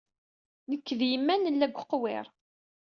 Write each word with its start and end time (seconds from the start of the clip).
Nekk 0.69 0.87
d 0.99 1.01
yemma 1.11 1.35
nella 1.35 1.67
deg 1.69 1.77
uqwiṛ. 1.81 2.25